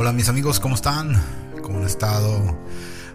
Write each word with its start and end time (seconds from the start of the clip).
Hola 0.00 0.12
mis 0.12 0.30
amigos, 0.30 0.58
¿cómo 0.60 0.76
están? 0.76 1.22
¿Cómo 1.62 1.76
han 1.76 1.84
estado? 1.84 2.56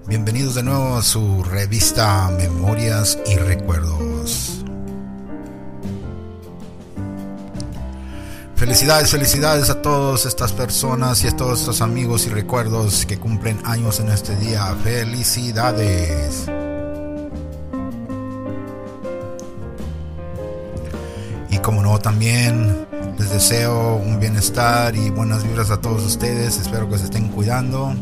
Bienvenidos 0.06 0.54
de 0.54 0.62
nuevo 0.62 0.98
a 0.98 1.02
su 1.02 1.44
revista 1.44 2.30
Memorias 2.38 3.18
y 3.26 3.38
Recuerdos. 3.38 4.64
Felicidades, 8.56 9.10
felicidades 9.10 9.72
a 9.72 9.82
todas 9.82 10.28
estas 10.28 10.54
personas 10.54 11.24
y 11.24 11.28
a 11.28 11.36
todos 11.36 11.62
estos 11.62 11.82
amigos 11.82 12.28
y 12.28 12.30
recuerdos 12.30 13.08
que 13.08 13.18
cumplen 13.18 13.60
años 13.66 14.00
en 14.00 14.10
este 14.10 14.36
día. 14.36 14.78
Felicidades. 14.84 16.46
Y 21.50 21.58
como 21.58 21.82
no, 21.82 21.98
también 21.98 22.85
les 23.18 23.30
deseo 23.30 23.96
un 23.96 24.20
bienestar 24.20 24.96
y 24.96 25.10
buenas 25.10 25.44
vibras 25.44 25.72
a 25.72 25.80
todos 25.80 26.04
ustedes. 26.04 26.58
Espero 26.58 26.90
que 26.90 26.98
se 26.98 27.06
estén 27.06 27.30
cuidando. 27.30 27.94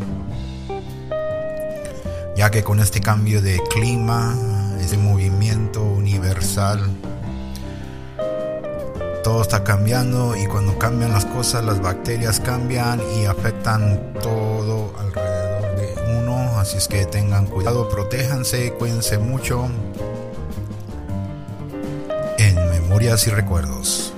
Ya 2.36 2.50
que 2.50 2.64
con 2.64 2.80
este 2.80 3.00
cambio 3.00 3.42
de 3.42 3.62
clima, 3.72 4.36
ese 4.82 4.98
movimiento 4.98 5.84
universal, 5.84 6.82
todo 9.24 9.42
está 9.42 9.64
cambiando 9.64 10.36
y 10.36 10.48
cuando 10.48 10.78
cambian 10.80 11.14
las 11.14 11.26
cosas, 11.26 11.64
las 11.64 11.80
bacterias 11.80 12.40
cambian 12.40 13.00
y 13.16 13.26
afectan 13.26 14.14
todo 14.22 14.94
alrededor 15.00 15.76
de 15.76 16.20
uno. 16.20 16.60
Así 16.60 16.78
es 16.78 16.88
que 16.88 17.06
tengan 17.06 17.46
cuidado, 17.46 17.88
protéjanse, 17.88 18.74
cuídense 18.74 19.20
mucho. 19.20 19.70
En 22.40 22.56
memorias 22.72 23.28
y 23.28 23.30
recuerdos. 23.30 24.13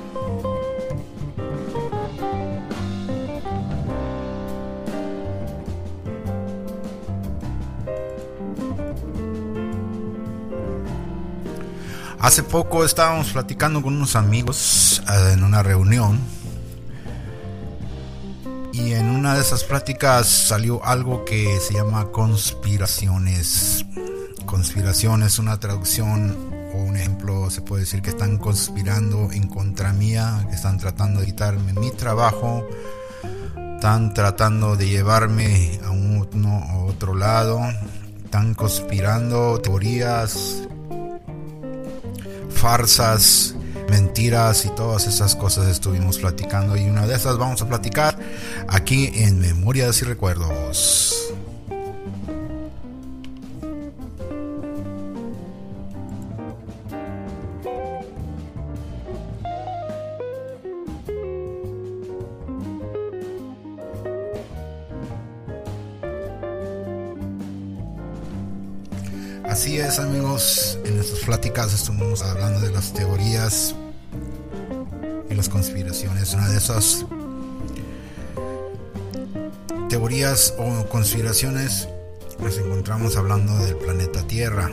Hace 12.25 12.41
poco 12.41 12.83
estábamos 12.83 13.29
platicando 13.33 13.83
con 13.83 13.95
unos 13.95 14.15
amigos 14.15 15.03
eh, 15.07 15.33
en 15.33 15.43
una 15.43 15.61
reunión 15.61 16.19
y 18.73 18.93
en 18.93 19.11
una 19.11 19.35
de 19.35 19.41
esas 19.41 19.63
pláticas 19.63 20.25
salió 20.25 20.83
algo 20.83 21.23
que 21.23 21.59
se 21.59 21.75
llama 21.75 22.05
conspiraciones. 22.11 23.85
Conspiración 24.47 25.21
es 25.21 25.37
una 25.37 25.59
traducción 25.59 26.35
o 26.73 26.77
un 26.79 26.97
ejemplo, 26.97 27.51
se 27.51 27.61
puede 27.61 27.81
decir 27.81 28.01
que 28.01 28.09
están 28.09 28.39
conspirando 28.39 29.31
en 29.31 29.47
contra 29.47 29.93
mía, 29.93 30.47
que 30.49 30.55
están 30.55 30.79
tratando 30.79 31.19
de 31.19 31.27
quitarme 31.27 31.73
mi 31.73 31.91
trabajo, 31.91 32.67
están 33.75 34.15
tratando 34.15 34.75
de 34.75 34.89
llevarme 34.89 35.79
a 35.85 35.91
uno 35.91 36.65
a 36.71 36.77
otro 36.85 37.13
lado, 37.13 37.61
están 38.23 38.55
conspirando 38.55 39.61
teorías 39.61 40.67
farsas, 42.65 43.53
mentiras 43.91 44.65
y 44.65 44.69
todas 44.69 45.05
esas 45.05 45.35
cosas 45.35 45.67
estuvimos 45.67 46.17
platicando 46.17 46.75
y 46.75 46.89
una 46.89 47.05
de 47.05 47.13
esas 47.13 47.37
vamos 47.37 47.61
a 47.61 47.67
platicar 47.67 48.17
aquí 48.67 49.11
en 49.13 49.37
Memorias 49.37 50.01
y 50.01 50.05
Recuerdos. 50.05 51.24
Pláticas 71.45 71.73
estuvimos 71.73 72.23
hablando 72.23 72.59
de 72.59 72.71
las 72.71 72.91
teorías 72.91 73.75
y 75.29 75.35
las 75.35 75.47
conspiraciones. 75.47 76.33
Una 76.33 76.49
de 76.49 76.57
esas 76.57 77.05
teorías 79.87 80.55
o 80.57 80.87
conspiraciones 80.89 81.87
nos 82.39 82.57
encontramos 82.57 83.15
hablando 83.15 83.55
del 83.59 83.75
planeta 83.75 84.25
Tierra. 84.25 84.71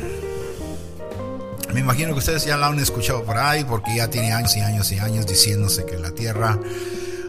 Me 1.74 1.80
imagino 1.80 2.14
que 2.14 2.20
ustedes 2.20 2.46
ya 2.46 2.56
la 2.56 2.68
han 2.68 2.78
escuchado 2.78 3.22
por 3.22 3.36
ahí 3.36 3.64
porque 3.64 3.94
ya 3.96 4.08
tiene 4.08 4.32
años 4.32 4.56
y 4.56 4.60
años 4.60 4.90
y 4.92 4.98
años 4.98 5.26
diciéndose 5.26 5.84
que 5.84 5.98
la 5.98 6.12
Tierra 6.12 6.58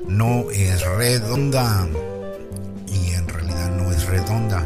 no 0.08 0.52
es 0.52 0.86
redonda 0.86 1.86
y 2.88 3.12
en 3.12 3.28
realidad 3.28 3.72
no 3.72 3.92
es 3.92 4.06
redonda 4.06 4.64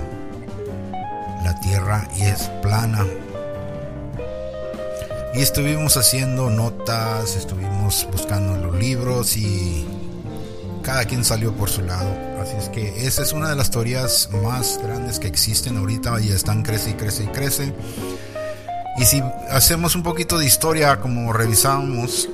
la 1.44 1.60
tierra 1.62 2.08
es 2.20 2.50
plana. 2.62 3.06
Y 5.38 5.42
estuvimos 5.42 5.98
haciendo 5.98 6.50
notas, 6.50 7.36
estuvimos 7.36 8.08
buscando 8.12 8.58
los 8.58 8.76
libros 8.76 9.38
y 9.38 9.86
cada 10.82 11.06
quien 11.06 11.24
salió 11.24 11.54
por 11.54 11.70
su 11.70 11.84
lado. 11.84 12.10
Así 12.42 12.56
es 12.58 12.70
que 12.70 13.06
esa 13.06 13.22
es 13.22 13.34
una 13.34 13.50
de 13.50 13.56
las 13.56 13.70
teorías 13.70 14.30
más 14.42 14.80
grandes 14.82 15.20
que 15.20 15.28
existen 15.28 15.78
ahorita 15.78 16.20
y 16.22 16.30
están 16.30 16.64
crece 16.64 16.90
y 16.90 16.94
crece 16.94 17.26
y 17.26 17.28
crece. 17.28 17.74
Y 18.98 19.06
si 19.06 19.22
hacemos 19.52 19.96
un 19.96 20.02
poquito 20.02 20.40
de 20.40 20.46
historia, 20.48 21.00
como 21.02 21.32
revisamos, 21.32 22.28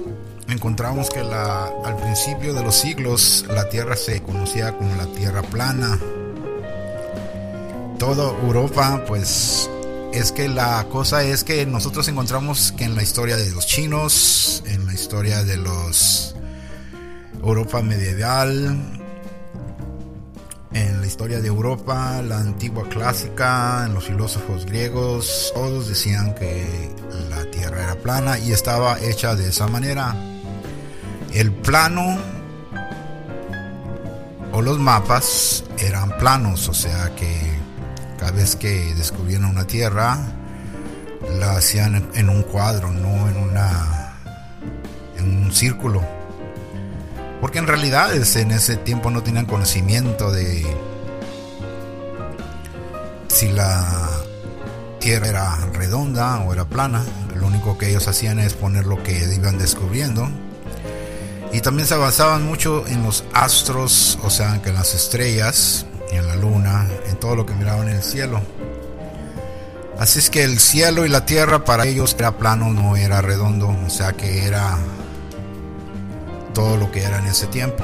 encontramos 0.48 1.10
que 1.10 1.24
la, 1.24 1.66
al 1.84 1.98
principio 1.98 2.54
de 2.54 2.64
los 2.64 2.76
siglos 2.76 3.44
la 3.50 3.68
Tierra 3.68 3.98
se 3.98 4.22
conocía 4.22 4.78
como 4.78 4.96
la 4.96 5.08
Tierra 5.08 5.42
plana 5.42 6.00
toda 8.00 8.30
Europa, 8.42 9.04
pues 9.06 9.70
es 10.14 10.32
que 10.32 10.48
la 10.48 10.86
cosa 10.90 11.24
es 11.24 11.44
que 11.44 11.66
nosotros 11.66 12.08
encontramos 12.08 12.72
que 12.72 12.84
en 12.84 12.96
la 12.96 13.02
historia 13.02 13.36
de 13.36 13.50
los 13.50 13.66
chinos, 13.66 14.64
en 14.68 14.86
la 14.86 14.94
historia 14.94 15.44
de 15.44 15.58
los 15.58 16.36
Europa 17.42 17.82
medieval, 17.82 18.78
en 20.72 21.02
la 21.02 21.08
historia 21.08 21.42
de 21.42 21.48
Europa, 21.48 22.22
la 22.22 22.38
antigua 22.38 22.88
clásica, 22.90 23.86
en 23.88 23.96
los 23.96 24.06
filósofos 24.06 24.66
griegos, 24.68 25.52
todos 25.56 25.88
decían 25.88 26.36
que 26.36 26.92
la 27.30 27.50
Tierra 27.50 27.84
era 27.84 27.96
plana 27.96 28.38
y 28.38 28.52
estaba 28.52 29.00
hecha 29.00 29.36
de 29.36 29.50
esa 29.50 29.68
manera. 29.68 30.16
El 31.34 31.52
plano 31.52 32.20
o 34.52 34.62
los 34.62 34.78
mapas 34.78 35.64
eran 35.80 36.16
planos, 36.20 36.70
o 36.70 36.74
sea 36.74 37.16
que 37.16 37.63
cada 38.24 38.38
vez 38.38 38.56
que 38.56 38.96
descubrieron 38.96 39.50
una 39.50 39.68
tierra, 39.68 40.18
la 41.40 41.58
hacían 41.58 42.08
en 42.14 42.30
un 42.30 42.44
cuadro, 42.44 42.90
no 42.90 43.28
en 43.28 43.36
una 43.36 44.14
en 45.18 45.44
un 45.44 45.52
círculo. 45.54 46.02
Porque 47.42 47.60
en 47.60 47.68
realidad 47.68 48.16
en 48.16 48.52
ese 48.52 48.78
tiempo 48.78 49.12
no 49.12 49.24
tenían 49.24 49.46
conocimiento 49.46 50.32
de 50.32 50.66
si 53.28 53.50
la 53.52 54.08
tierra 55.02 55.28
era 55.28 55.56
redonda 55.74 56.40
o 56.46 56.54
era 56.54 56.64
plana. 56.64 57.04
Lo 57.36 57.48
único 57.48 57.78
que 57.78 57.90
ellos 57.90 58.08
hacían 58.08 58.40
es 58.40 58.54
poner 58.54 58.86
lo 58.86 59.04
que 59.04 59.36
iban 59.36 59.58
descubriendo. 59.58 60.30
Y 61.52 61.60
también 61.60 61.90
se 61.90 61.98
basaban 61.98 62.46
mucho 62.46 62.88
en 62.88 63.04
los 63.04 63.26
astros, 63.34 64.18
o 64.24 64.30
sea, 64.30 64.62
que 64.62 64.70
en 64.70 64.76
las 64.76 64.96
estrellas, 64.96 65.86
en 66.16 66.28
la 66.28 66.36
luna, 66.36 66.88
en 67.08 67.16
todo 67.18 67.36
lo 67.36 67.46
que 67.46 67.54
miraban 67.54 67.90
en 67.90 67.96
el 67.96 68.04
cielo. 68.04 68.42
Así 70.00 70.20
es 70.20 70.30
que 70.30 70.44
el 70.44 70.60
cielo 70.60 71.06
y 71.06 71.10
la 71.10 71.26
tierra 71.26 71.64
para 71.64 71.86
ellos 71.86 72.16
era 72.18 72.38
plano, 72.38 72.72
no 72.72 72.96
era 72.96 73.22
redondo, 73.22 73.70
o 73.70 73.90
sea 73.90 74.14
que 74.14 74.46
era 74.46 74.78
todo 76.54 76.78
lo 76.78 76.92
que 76.92 77.04
era 77.04 77.20
en 77.20 77.28
ese 77.28 77.48
tiempo. 77.48 77.84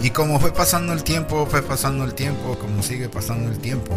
Y 0.00 0.10
como 0.10 0.40
fue 0.40 0.52
pasando 0.52 0.94
el 0.94 1.04
tiempo, 1.04 1.46
fue 1.46 1.62
pasando 1.62 2.04
el 2.04 2.14
tiempo, 2.14 2.58
como 2.58 2.82
sigue 2.82 3.10
pasando 3.10 3.50
el 3.50 3.58
tiempo, 3.58 3.94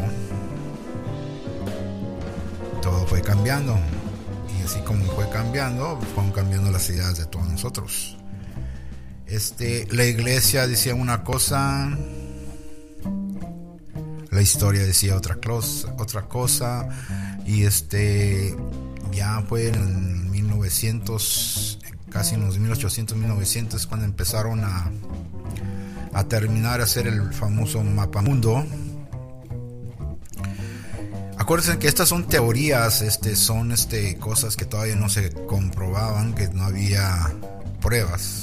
todo 2.81 3.07
fue 3.07 3.22
cambiando. 3.22 3.78
Y 4.60 4.63
así 4.63 4.81
como 4.81 5.06
fue 5.13 5.30
cambiando, 5.30 5.98
fueron 6.13 6.34
cambiando 6.34 6.72
las 6.72 6.90
ideas 6.90 7.18
de 7.18 7.25
todos 7.25 7.48
nosotros. 7.48 8.18
Este, 9.33 9.88
la 9.89 10.06
iglesia 10.06 10.68
decía 10.68 10.94
una 10.94 11.24
cosa, 11.24 11.97
la 14.30 14.41
historia 14.44 14.83
decía 14.83 15.15
otra 15.15 15.38
cosa, 15.38 15.91
otra 15.97 16.27
cosa 16.27 16.88
y 17.44 17.63
este 17.63 18.56
ya 19.12 19.44
fue 19.50 19.69
en 19.69 20.30
1900, 20.30 21.80
casi 22.12 22.35
en 22.35 22.45
los 22.45 22.59
1800, 22.59 23.18
1900 23.18 23.88
cuando 23.88 24.06
empezaron 24.06 24.62
a 24.63 24.91
terminar 26.30 26.80
a 26.80 26.83
hacer 26.83 27.07
el 27.07 27.33
famoso 27.33 27.83
mapa 27.83 28.21
mundo. 28.21 28.63
Acuérdense 31.39 31.80
que 31.80 31.88
estas 31.88 32.07
son 32.07 32.27
teorías, 32.27 33.01
este, 33.01 33.35
son 33.35 33.71
este, 33.71 34.15
cosas 34.18 34.56
que 34.56 34.65
todavía 34.65 34.95
no 34.95 35.09
se 35.09 35.31
comprobaban, 35.31 36.35
que 36.35 36.50
no 36.50 36.65
había 36.65 37.33
pruebas, 37.81 38.43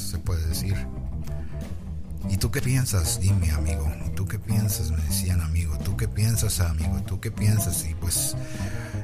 ¿Y 2.29 2.37
tú 2.37 2.51
qué 2.51 2.61
piensas? 2.61 3.21
Dime, 3.21 3.51
amigo. 3.51 3.91
¿Tú 4.15 4.27
qué 4.27 4.39
piensas? 4.39 4.91
Me 4.91 5.03
decían, 5.05 5.41
amigo. 5.41 5.77
¿Tú 5.79 5.97
qué 5.97 6.09
piensas, 6.09 6.61
amigo? 6.61 7.01
¿Tú 7.03 7.21
qué 7.21 7.31
piensas? 7.31 7.85
Y 7.89 7.95
pues, 7.95 8.37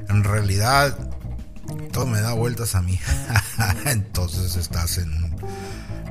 en 0.09 0.23
realidad, 0.23 0.97
todo 1.91 2.05
me 2.05 2.21
da 2.21 2.33
vueltas 2.33 2.75
a 2.75 2.81
mí. 2.81 2.99
Entonces 3.85 4.55
estás 4.55 4.97
en 4.97 5.11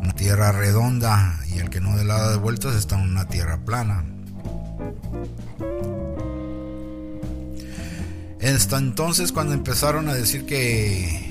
una 0.01 0.13
tierra 0.15 0.53
redonda 0.53 1.41
y 1.49 1.59
el 1.59 1.71
que 1.71 1.81
no 1.81 1.97
de 1.97 2.05
lado 2.05 2.31
de 2.31 2.37
vueltas 2.37 2.75
está 2.75 2.97
en 2.97 3.09
una 3.11 3.27
tierra 3.29 3.59
plana. 3.65 4.05
Hasta 8.43 8.79
entonces 8.79 9.33
cuando 9.33 9.55
empezaron 9.55 10.09
a 10.09 10.15
decir 10.15 10.47
que 10.47 11.26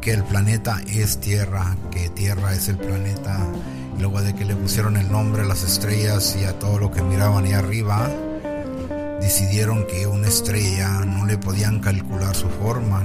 que 0.00 0.12
el 0.12 0.24
planeta 0.24 0.80
es 0.86 1.18
Tierra, 1.18 1.76
que 1.90 2.08
Tierra 2.08 2.54
es 2.54 2.68
el 2.68 2.76
planeta, 2.76 3.38
luego 3.98 4.22
de 4.22 4.34
que 4.34 4.44
le 4.44 4.54
pusieron 4.54 4.96
el 4.96 5.10
nombre 5.10 5.42
a 5.42 5.44
las 5.44 5.64
estrellas 5.64 6.36
y 6.40 6.44
a 6.44 6.58
todo 6.58 6.78
lo 6.78 6.90
que 6.90 7.02
miraban 7.02 7.44
ahí 7.44 7.52
arriba, 7.52 8.08
decidieron 9.20 9.86
que 9.86 10.06
una 10.06 10.28
estrella 10.28 11.00
no 11.04 11.26
le 11.26 11.38
podían 11.38 11.80
calcular 11.80 12.34
su 12.34 12.48
forma. 12.48 13.02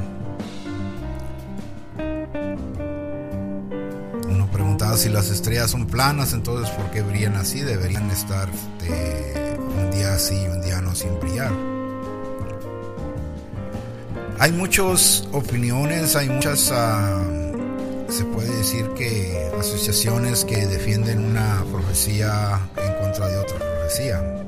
Uno 4.30 4.50
preguntaba 4.51 4.96
si 4.98 5.10
las 5.10 5.30
estrellas 5.30 5.72
son 5.72 5.88
planas, 5.88 6.34
entonces 6.34 6.69
¿por 6.75 6.92
qué 6.92 7.01
brillan 7.01 7.36
así? 7.36 7.62
Deberían 7.62 8.10
estar 8.12 8.50
un 8.80 9.92
día 9.92 10.13
así 10.13 10.36
y 10.36 10.48
un 10.48 10.62
día 10.62 10.81
no 10.81 10.94
sin 10.94 11.19
brillar. 11.19 11.73
Hay 14.39 14.51
muchas 14.51 15.27
opiniones, 15.31 16.15
hay 16.15 16.27
muchas, 16.27 16.71
ah, 16.74 17.24
se 18.09 18.25
puede 18.25 18.50
decir 18.57 18.89
que 18.89 19.51
asociaciones 19.59 20.44
que 20.44 20.65
defienden 20.65 21.24
una 21.24 21.63
profecía 21.71 22.59
en 22.75 22.94
contra 22.95 23.27
de 23.27 23.38
otra 23.38 23.57
profecía. 23.59 24.45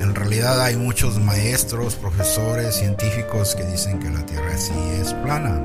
En 0.00 0.14
realidad 0.14 0.60
hay 0.62 0.76
muchos 0.76 1.18
maestros, 1.20 1.94
profesores, 1.94 2.74
científicos 2.74 3.54
que 3.54 3.64
dicen 3.64 4.00
que 4.00 4.08
la 4.10 4.24
Tierra 4.24 4.56
sí 4.56 4.72
es 5.00 5.12
plana. 5.14 5.60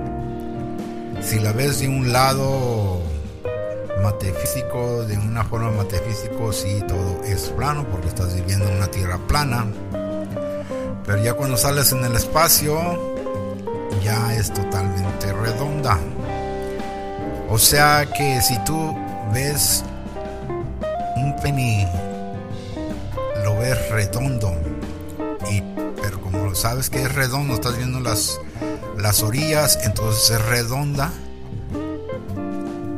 Si 1.21 1.39
la 1.39 1.53
ves 1.53 1.79
de 1.79 1.87
un 1.87 2.11
lado 2.11 3.01
metafísico, 4.03 5.05
de 5.05 5.17
una 5.17 5.45
forma 5.45 5.71
metafísico, 5.71 6.51
sí, 6.51 6.83
todo 6.87 7.23
es 7.23 7.49
plano 7.55 7.87
porque 7.89 8.09
estás 8.09 8.35
viviendo 8.35 8.67
en 8.67 8.75
una 8.75 8.87
Tierra 8.87 9.17
plana 9.27 9.65
pero 11.05 11.21
ya 11.21 11.33
cuando 11.33 11.57
sales 11.57 11.91
en 11.91 12.03
el 12.05 12.15
espacio, 12.15 13.13
ya 14.03 14.35
es 14.35 14.51
totalmente 14.53 15.31
redonda. 15.33 16.00
O 17.50 17.57
sea 17.57 18.05
que 18.05 18.41
si 18.41 18.57
tú 18.63 18.97
ves 19.33 19.83
un 21.15 21.35
penny, 21.41 21.85
lo 23.44 23.57
ves 23.57 23.89
redondo. 23.89 24.53
Y, 25.51 25.61
pero 26.01 26.21
como 26.21 26.55
sabes 26.55 26.89
que 26.89 27.01
es 27.03 27.13
redondo, 27.13 27.55
estás 27.55 27.77
viendo 27.77 28.00
las, 28.00 28.39
las 28.97 29.23
orillas, 29.23 29.79
entonces 29.83 30.31
es 30.31 30.45
redonda. 30.45 31.11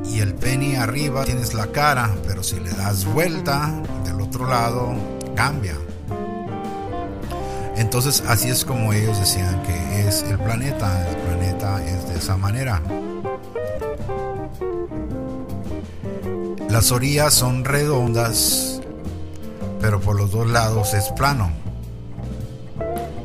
Y 0.06 0.20
el 0.20 0.36
penny 0.36 0.76
arriba 0.76 1.26
tienes 1.26 1.54
la 1.54 1.68
cara, 1.68 2.16
pero 2.26 2.42
si 2.44 2.60
le 2.60 2.72
das 2.72 3.04
vuelta 3.06 3.74
del 4.06 4.22
otro 4.22 4.48
lado, 4.48 4.94
cambia. 5.36 5.76
Entonces 7.78 8.24
así 8.28 8.50
es 8.50 8.64
como 8.64 8.94
ellos 8.94 9.20
decían 9.20 9.62
que 9.64 10.08
es 10.08 10.24
el 10.24 10.38
planeta. 10.40 11.10
El 11.10 11.18
planeta 11.18 11.86
es 11.86 12.10
de 12.10 12.16
esa 12.16 12.38
manera. 12.38 12.82
Las 16.70 16.92
orillas 16.92 17.34
son 17.34 17.64
redondas, 17.64 18.82
pero 19.80 20.02
por 20.02 20.18
los 20.18 20.32
dos 20.32 20.48
lados 20.48 20.94
es 20.94 21.06
plano. 21.10 21.52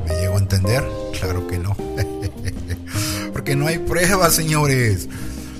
¿Me 0.07 0.15
llego 0.15 0.35
a 0.35 0.39
entender? 0.39 0.83
Claro 1.19 1.47
que 1.47 1.59
no. 1.59 1.75
Porque 3.33 3.55
no 3.55 3.67
hay 3.67 3.79
pruebas, 3.79 4.33
señores. 4.33 5.09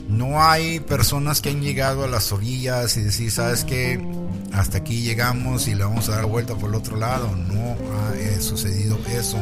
No 0.07 0.41
hay 0.41 0.79
personas 0.79 1.41
que 1.41 1.49
han 1.49 1.61
llegado 1.61 2.03
a 2.03 2.07
las 2.07 2.31
orillas 2.31 2.95
y 2.97 3.01
decir, 3.01 3.31
¿sabes 3.31 3.63
qué? 3.63 3.99
Hasta 4.61 4.77
aquí 4.77 5.01
llegamos 5.01 5.67
y 5.67 5.73
le 5.73 5.83
vamos 5.83 6.07
a 6.09 6.17
dar 6.17 6.27
vuelta 6.27 6.53
por 6.53 6.69
el 6.69 6.75
otro 6.75 6.95
lado. 6.95 7.35
No 7.35 7.75
ha 7.97 8.15
eh, 8.15 8.39
sucedido 8.39 8.97
eso, 9.09 9.37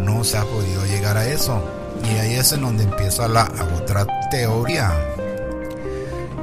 no 0.00 0.24
se 0.24 0.36
ha 0.36 0.44
podido 0.44 0.84
llegar 0.86 1.16
a 1.16 1.26
eso. 1.28 1.62
Y 2.04 2.18
ahí 2.18 2.34
es 2.34 2.52
en 2.52 2.62
donde 2.62 2.84
empieza 2.84 3.28
la 3.28 3.50
otra 3.80 4.04
teoría. 4.30 4.92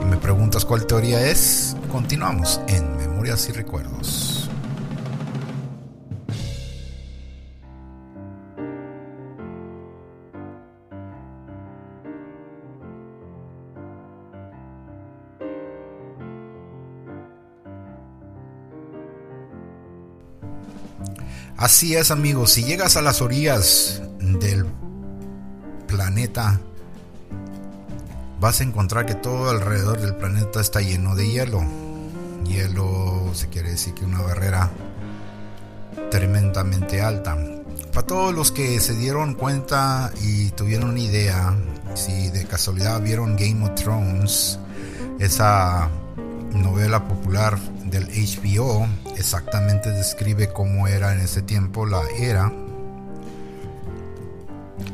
Y 0.01 0.05
me 0.05 0.17
preguntas 0.17 0.63
cuál 0.63 0.85
teoría 0.85 1.27
es. 1.27 1.75
Continuamos 1.91 2.61
en 2.67 2.95
Memorias 2.95 3.49
y 3.49 3.51
Recuerdos. 3.51 4.34
Así 21.65 21.95
es 21.95 22.11
amigos, 22.11 22.51
si 22.51 22.63
llegas 22.63 22.95
a 22.95 23.01
las 23.01 23.23
orillas 23.23 23.99
del 24.19 24.67
planeta, 25.87 26.61
vas 28.39 28.61
a 28.61 28.63
encontrar 28.63 29.07
que 29.07 29.15
todo 29.15 29.49
alrededor 29.49 29.99
del 29.99 30.15
planeta 30.15 30.61
está 30.61 30.81
lleno 30.81 31.15
de 31.15 31.27
hielo. 31.27 31.63
Hielo 32.45 33.31
se 33.33 33.49
quiere 33.49 33.71
decir 33.71 33.95
que 33.95 34.05
una 34.05 34.21
barrera 34.21 34.69
tremendamente 36.11 37.01
alta. 37.01 37.35
Para 37.91 38.05
todos 38.05 38.35
los 38.35 38.51
que 38.51 38.79
se 38.79 38.93
dieron 38.93 39.33
cuenta 39.33 40.11
y 40.21 40.51
tuvieron 40.51 40.95
idea, 40.99 41.57
si 41.95 42.29
de 42.29 42.45
casualidad 42.45 43.01
vieron 43.01 43.35
Game 43.35 43.65
of 43.65 43.73
Thrones, 43.73 44.59
esa 45.17 45.89
novela 46.53 47.07
popular 47.07 47.57
del 47.85 48.07
HBO 48.07 48.87
exactamente 49.15 49.91
describe 49.91 50.51
cómo 50.51 50.87
era 50.87 51.13
en 51.13 51.19
ese 51.19 51.41
tiempo 51.41 51.85
la 51.85 52.01
era. 52.17 52.51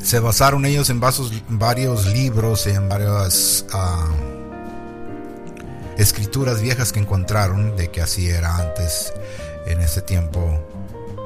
Se 0.02 0.20
basaron 0.20 0.66
ellos 0.66 0.90
en 0.90 1.00
varios 1.00 2.06
libros 2.08 2.68
y 2.68 2.72
en 2.72 2.90
varias 2.90 3.66
ah, 3.74 4.08
escrituras 5.98 6.62
viejas 6.62 6.92
que 6.92 7.00
encontraron 7.00 7.76
de 7.76 7.90
que 7.90 8.02
así 8.02 8.30
era 8.30 8.58
antes 8.58 9.14
en 9.66 9.80
ese 9.80 10.02
tiempo. 10.02 10.40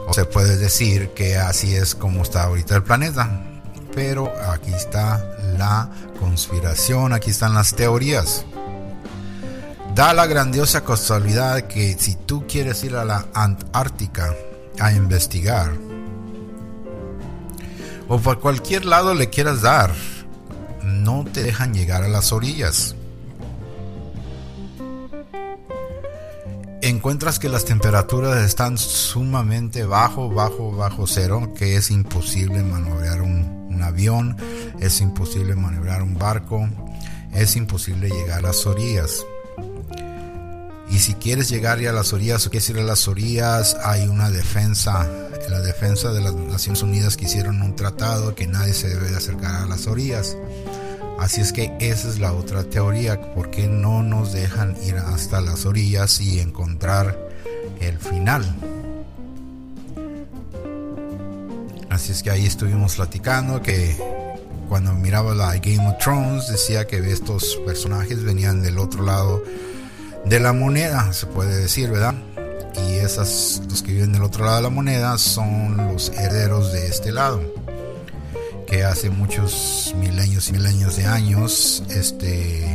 O 0.07 0.13
se 0.13 0.25
puede 0.25 0.57
decir 0.57 1.09
que 1.09 1.37
así 1.37 1.75
es 1.75 1.95
como 1.95 2.21
está 2.21 2.43
ahorita 2.43 2.75
el 2.75 2.83
planeta. 2.83 3.41
Pero 3.93 4.31
aquí 4.51 4.73
está 4.73 5.37
la 5.57 5.89
conspiración, 6.19 7.13
aquí 7.13 7.31
están 7.31 7.53
las 7.53 7.73
teorías. 7.75 8.45
Da 9.95 10.13
la 10.13 10.27
grandiosa 10.27 10.83
casualidad 10.83 11.67
que 11.67 11.95
si 11.97 12.15
tú 12.15 12.45
quieres 12.49 12.83
ir 12.83 12.97
a 12.97 13.05
la 13.05 13.27
Antártica 13.33 14.35
a 14.77 14.91
investigar, 14.91 15.71
o 18.09 18.19
por 18.19 18.41
cualquier 18.41 18.83
lado 18.83 19.13
le 19.13 19.29
quieras 19.29 19.61
dar, 19.61 19.93
no 20.83 21.23
te 21.23 21.43
dejan 21.43 21.73
llegar 21.73 22.03
a 22.03 22.09
las 22.09 22.33
orillas. 22.33 22.93
Encuentras 26.81 27.39
que 27.39 27.47
las 27.47 27.63
temperaturas 27.63 28.43
están 28.43 28.77
sumamente 28.77 29.85
bajo, 29.85 30.29
bajo, 30.29 30.73
bajo 30.73 31.07
cero, 31.07 31.53
que 31.57 31.77
es 31.77 31.89
imposible 31.89 32.63
maniobrar 32.63 33.21
un, 33.21 33.69
un 33.69 33.81
avión, 33.81 34.35
es 34.81 34.99
imposible 34.99 35.55
maniobrar 35.55 36.03
un 36.03 36.15
barco, 36.15 36.67
es 37.31 37.55
imposible 37.55 38.09
llegar 38.09 38.39
a 38.39 38.47
las 38.49 38.65
orillas. 38.65 39.25
Y 40.89 40.99
si 40.99 41.15
quieres 41.15 41.49
llegar 41.49 41.79
ya 41.79 41.89
a 41.89 41.93
las 41.93 42.13
orillas 42.13 42.45
o 42.45 42.49
quieres 42.49 42.69
ir 42.69 42.79
a 42.79 42.83
las 42.83 43.07
orillas, 43.07 43.75
hay 43.83 44.07
una 44.07 44.29
defensa, 44.29 45.09
la 45.49 45.61
defensa 45.61 46.11
de 46.13 46.21
las 46.21 46.33
Naciones 46.35 46.83
Unidas 46.83 47.17
que 47.17 47.25
hicieron 47.25 47.61
un 47.61 47.75
tratado 47.75 48.35
que 48.35 48.47
nadie 48.47 48.73
se 48.73 48.89
debe 48.89 49.09
de 49.09 49.17
acercar 49.17 49.55
a 49.55 49.65
las 49.65 49.87
orillas. 49.87 50.37
Así 51.19 51.41
es 51.41 51.53
que 51.53 51.75
esa 51.79 52.09
es 52.09 52.19
la 52.19 52.33
otra 52.33 52.63
teoría, 52.63 53.33
¿por 53.33 53.49
qué 53.49 53.67
no 53.67 54.03
nos 54.03 54.33
dejan 54.33 54.75
ir 54.83 54.95
hasta 54.95 55.41
las 55.41 55.65
orillas 55.65 56.19
y 56.19 56.39
encontrar 56.39 57.17
el 57.79 57.97
final? 57.97 58.43
Así 61.89 62.11
es 62.11 62.21
que 62.21 62.29
ahí 62.29 62.45
estuvimos 62.45 62.95
platicando 62.95 63.61
que 63.61 63.95
cuando 64.67 64.93
miraba 64.93 65.33
la 65.33 65.53
Game 65.57 65.87
of 65.87 65.97
Thrones 65.99 66.47
decía 66.49 66.85
que 66.85 66.97
estos 67.09 67.55
personajes 67.65 68.23
venían 68.23 68.61
del 68.61 68.77
otro 68.77 69.03
lado 69.03 69.41
de 70.25 70.39
la 70.39 70.53
moneda, 70.53 71.13
se 71.13 71.27
puede 71.27 71.55
decir, 71.57 71.89
¿verdad? 71.91 72.15
Y 72.87 72.95
esas, 72.95 73.61
los 73.69 73.81
que 73.81 73.93
viven 73.93 74.11
del 74.11 74.23
otro 74.23 74.45
lado 74.45 74.57
de 74.57 74.63
la 74.63 74.69
moneda 74.69 75.17
son 75.17 75.77
los 75.77 76.09
herederos 76.09 76.73
de 76.73 76.87
este 76.87 77.11
lado, 77.11 77.41
que 78.67 78.83
hace 78.83 79.09
muchos 79.09 79.93
milenios 79.97 80.49
y 80.49 80.53
milenios 80.53 80.97
de 80.97 81.05
años, 81.05 81.83
este 81.89 82.65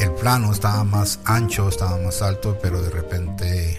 el 0.00 0.12
plano 0.12 0.50
estaba 0.50 0.82
más 0.84 1.18
ancho, 1.26 1.68
estaba 1.68 1.98
más 1.98 2.22
alto, 2.22 2.58
pero 2.62 2.80
de 2.80 2.88
repente 2.88 3.78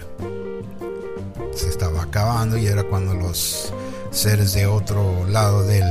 se 1.55 1.67
estaba 1.67 2.03
acabando 2.03 2.57
y 2.57 2.67
era 2.67 2.83
cuando 2.83 3.15
los 3.15 3.73
seres 4.11 4.53
de 4.53 4.67
otro 4.67 5.27
lado 5.27 5.63
del 5.63 5.83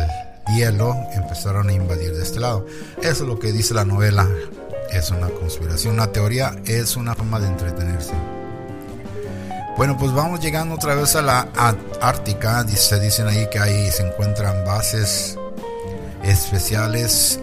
hielo 0.54 0.94
empezaron 1.14 1.68
a 1.68 1.72
invadir 1.72 2.14
de 2.14 2.22
este 2.22 2.38
lado. 2.38 2.64
Eso 2.98 3.24
es 3.24 3.28
lo 3.28 3.40
que 3.40 3.50
dice 3.50 3.74
la 3.74 3.84
novela. 3.84 4.28
Es 4.92 5.10
una 5.10 5.28
conspiración, 5.28 5.94
una 5.94 6.10
teoría, 6.12 6.54
es 6.66 6.96
una 6.96 7.14
forma 7.14 7.38
de 7.38 7.48
entretenerse. 7.48 8.12
Bueno, 9.76 9.96
pues 9.96 10.12
vamos 10.12 10.40
llegando 10.40 10.74
otra 10.74 10.94
vez 10.94 11.16
a 11.16 11.22
la 11.22 11.48
Ártica. 12.00 12.66
Se 12.68 13.00
dicen 13.00 13.28
ahí 13.28 13.48
que 13.50 13.58
ahí 13.58 13.90
se 13.90 14.06
encuentran 14.06 14.64
bases 14.64 15.38
especiales, 16.22 17.40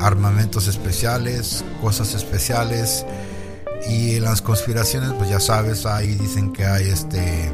armamentos 0.00 0.66
especiales, 0.66 1.64
cosas 1.80 2.14
especiales. 2.14 3.06
Y 3.88 4.16
en 4.16 4.24
las 4.24 4.42
conspiraciones, 4.42 5.12
pues 5.12 5.30
ya 5.30 5.40
sabes, 5.40 5.86
ahí 5.86 6.14
dicen 6.14 6.52
que 6.52 6.66
hay 6.66 6.88
este 6.88 7.50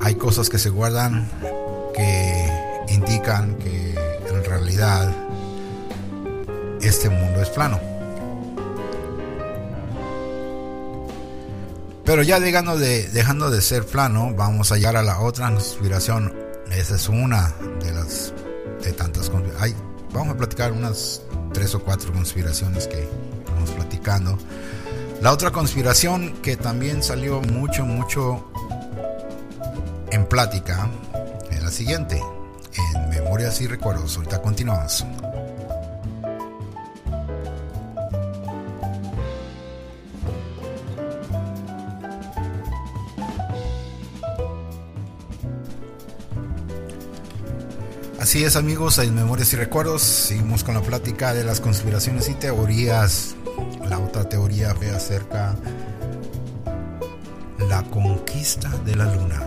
hay 0.00 0.14
cosas 0.14 0.48
que 0.48 0.58
se 0.58 0.70
guardan 0.70 1.28
que 1.92 2.48
indican 2.88 3.56
que 3.56 3.85
este 6.80 7.08
mundo 7.08 7.42
es 7.42 7.48
plano. 7.50 7.80
Pero 12.04 12.22
ya 12.22 12.38
dejando 12.38 12.78
de, 12.78 13.08
dejando 13.08 13.50
de 13.50 13.60
ser 13.60 13.84
plano, 13.84 14.32
vamos 14.36 14.70
a 14.70 14.76
llegar 14.76 14.96
a 14.96 15.02
la 15.02 15.20
otra 15.20 15.50
conspiración. 15.50 16.32
Esa 16.70 16.94
es 16.94 17.08
una 17.08 17.52
de 17.82 17.92
las 17.92 18.32
de 18.82 18.92
tantas 18.92 19.28
conspiraciones. 19.28 19.82
Vamos 20.12 20.34
a 20.34 20.38
platicar 20.38 20.72
unas 20.72 21.22
tres 21.52 21.74
o 21.74 21.80
cuatro 21.80 22.12
conspiraciones 22.12 22.86
que 22.86 23.08
vamos 23.52 23.70
platicando. 23.70 24.38
La 25.20 25.32
otra 25.32 25.50
conspiración 25.50 26.34
que 26.42 26.56
también 26.56 27.02
salió 27.02 27.40
mucho, 27.40 27.84
mucho 27.84 28.50
en 30.10 30.26
plática 30.26 30.88
es 31.50 31.62
la 31.62 31.70
siguiente. 31.70 32.22
En 32.94 33.05
Memorias 33.26 33.60
y 33.60 33.66
Recuerdos. 33.66 34.16
Ahorita 34.16 34.40
continuamos. 34.40 35.04
Así 48.20 48.44
es 48.44 48.54
amigos, 48.54 48.98
en 48.98 49.12
Memorias 49.12 49.52
y 49.52 49.56
Recuerdos 49.56 50.02
seguimos 50.02 50.62
con 50.62 50.74
la 50.74 50.82
plática 50.82 51.34
de 51.34 51.42
las 51.42 51.60
conspiraciones 51.60 52.28
y 52.28 52.34
teorías. 52.34 53.34
La 53.88 53.98
otra 53.98 54.28
teoría 54.28 54.72
fue 54.76 54.90
acerca 54.90 55.56
la 57.68 57.82
conquista 57.90 58.68
de 58.84 58.94
la 58.94 59.12
luna 59.12 59.42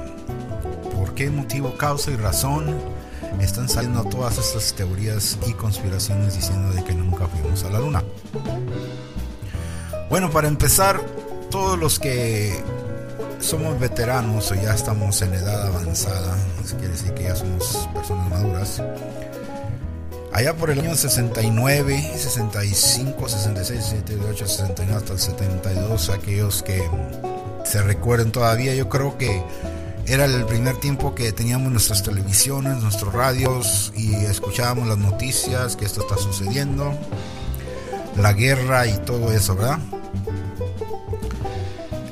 por 0.97 1.15
qué 1.15 1.29
motivo, 1.29 1.77
causa 1.77 2.11
y 2.11 2.17
razón 2.17 2.98
están 3.45 3.69
saliendo 3.69 4.03
todas 4.03 4.37
estas 4.37 4.73
teorías 4.73 5.37
y 5.47 5.53
conspiraciones 5.53 6.35
diciendo 6.35 6.73
de 6.73 6.83
que 6.83 6.93
nunca 6.93 7.27
fuimos 7.27 7.63
a 7.63 7.69
la 7.69 7.79
luna. 7.79 8.03
Bueno, 10.09 10.29
para 10.31 10.47
empezar, 10.47 10.99
todos 11.49 11.77
los 11.77 11.99
que 11.99 12.63
somos 13.39 13.79
veteranos 13.79 14.51
o 14.51 14.55
ya 14.55 14.73
estamos 14.73 15.21
en 15.21 15.33
edad 15.33 15.67
avanzada, 15.67 16.37
eso 16.63 16.75
quiere 16.77 16.93
decir 16.93 17.13
que 17.13 17.23
ya 17.23 17.35
somos 17.35 17.87
personas 17.93 18.29
maduras, 18.29 18.83
allá 20.33 20.55
por 20.55 20.69
el 20.69 20.79
año 20.79 20.95
69, 20.95 22.11
65, 22.15 23.29
66, 23.29 23.83
68, 23.83 24.47
69 24.47 24.97
hasta 24.97 25.13
el 25.13 25.19
72, 25.19 26.09
aquellos 26.09 26.63
que 26.63 26.89
se 27.63 27.81
recuerden 27.81 28.31
todavía, 28.31 28.73
yo 28.75 28.89
creo 28.89 29.17
que 29.17 29.43
era 30.09 30.25
el 30.25 30.43
primer 30.45 30.77
tiempo 30.77 31.13
que 31.13 31.31
teníamos 31.31 31.71
nuestras 31.71 32.01
televisiones, 32.01 32.81
nuestros 32.81 33.13
radios 33.13 33.93
y 33.95 34.15
escuchábamos 34.15 34.87
las 34.87 34.97
noticias 34.97 35.75
que 35.75 35.85
esto 35.85 36.01
está 36.01 36.17
sucediendo, 36.17 36.97
la 38.17 38.33
guerra 38.33 38.87
y 38.87 38.97
todo 38.97 39.31
eso, 39.31 39.55
¿verdad? 39.55 39.77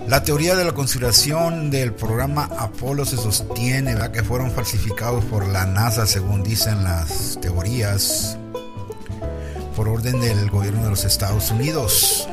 La 0.08 0.24
teoría 0.24 0.56
de 0.56 0.64
la 0.64 0.74
conspiración 0.74 1.72
del 1.72 1.92
programa 1.92 2.44
Apolo 2.60 3.04
se 3.04 3.18
sostiene 3.18 3.96
¿verdad? 3.96 4.12
que 4.12 4.24
fueron 4.24 4.52
falsificados 4.52 5.26
por 5.26 5.48
la 5.48 5.66
NASA, 5.66 6.06
según 6.06 6.44
dicen 6.44 6.84
las 6.84 7.40
teorías, 7.42 8.38
por 9.76 9.90
orden 9.90 10.22
del 10.22 10.52
gobierno 10.52 10.84
de 10.84 10.92
los 10.92 11.04
Estados 11.04 11.50
Unidos. 11.50 12.30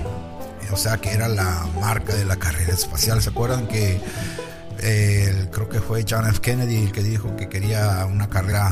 O 0.73 0.77
sea 0.77 0.99
que 0.99 1.13
era 1.13 1.27
la 1.27 1.67
marca 1.81 2.15
de 2.15 2.25
la 2.25 2.37
carrera 2.37 2.75
espacial. 2.75 3.23
¿Se 3.23 3.31
acuerdan 3.31 3.67
que 3.67 4.01
creo 5.51 5.69
que 5.69 5.81
fue 5.81 6.05
John 6.09 6.27
F. 6.27 6.41
Kennedy 6.41 6.85
el 6.85 6.93
que 6.93 7.03
dijo 7.03 7.35
que 7.37 7.49
quería 7.49 8.07
una 8.07 8.29
carrera 8.29 8.71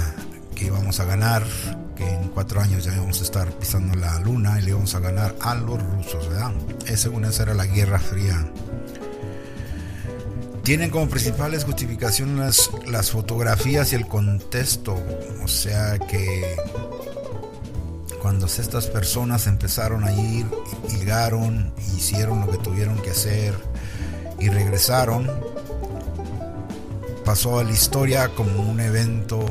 que 0.54 0.66
íbamos 0.66 1.00
a 1.00 1.04
ganar, 1.04 1.42
que 1.96 2.06
en 2.06 2.28
cuatro 2.28 2.60
años 2.60 2.84
ya 2.84 2.94
íbamos 2.94 3.20
a 3.20 3.24
estar 3.24 3.50
pisando 3.52 3.94
la 3.94 4.18
luna 4.18 4.58
y 4.58 4.62
le 4.62 4.70
íbamos 4.70 4.94
a 4.94 5.00
ganar 5.00 5.34
a 5.40 5.54
los 5.54 5.82
rusos, 5.82 6.28
¿verdad? 6.28 6.52
Eh, 6.86 6.96
según 6.96 7.24
esa 7.24 7.44
era 7.44 7.54
la 7.54 7.66
Guerra 7.66 7.98
Fría. 7.98 8.46
Tienen 10.62 10.90
como 10.90 11.08
principales 11.08 11.64
justificaciones 11.64 12.70
las 12.86 13.10
fotografías 13.10 13.92
y 13.92 13.96
el 13.96 14.06
contexto, 14.06 14.94
o 15.42 15.48
sea 15.48 15.98
que 15.98 16.56
cuando 18.20 18.46
estas 18.46 18.86
personas 18.86 19.46
empezaron 19.46 20.04
a 20.04 20.12
ir, 20.12 20.46
llegaron, 20.90 21.72
hicieron 21.96 22.40
lo 22.42 22.50
que 22.50 22.58
tuvieron 22.58 23.00
que 23.02 23.10
hacer 23.10 23.54
y 24.38 24.48
regresaron, 24.48 25.28
pasó 27.24 27.58
a 27.58 27.64
la 27.64 27.70
historia 27.70 28.28
como 28.28 28.62
un 28.62 28.80
evento 28.80 29.44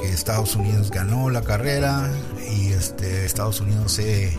que 0.00 0.08
Estados 0.08 0.56
Unidos 0.56 0.90
ganó 0.90 1.30
la 1.30 1.42
carrera 1.42 2.10
y 2.50 2.72
este 2.72 3.24
Estados 3.24 3.60
Unidos 3.60 3.92
se 3.92 4.36